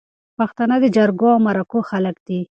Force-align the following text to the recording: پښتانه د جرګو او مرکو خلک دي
پښتانه 0.37 0.75
د 0.81 0.85
جرګو 0.95 1.27
او 1.33 1.39
مرکو 1.47 1.79
خلک 1.89 2.15
دي 2.27 2.39